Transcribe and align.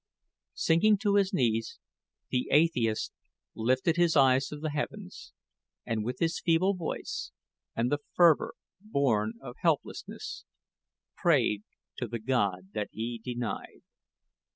Sinking 0.55 0.97
to 0.97 1.13
his 1.13 1.31
knees 1.31 1.77
the 2.31 2.47
atheist 2.51 3.11
lifted 3.53 3.97
his 3.97 4.15
eyes 4.17 4.47
to 4.47 4.55
the 4.57 4.71
heavens, 4.71 5.31
and 5.85 6.03
with 6.03 6.17
his 6.17 6.39
feeble 6.39 6.73
voice 6.73 7.31
and 7.75 7.91
the 7.91 7.99
fervor 8.15 8.55
born 8.79 9.33
of 9.43 9.57
helplessness, 9.59 10.43
prayed 11.15 11.61
to 11.97 12.07
the 12.07 12.17
God 12.17 12.69
that 12.73 12.89
he 12.91 13.21
denied. 13.23 13.83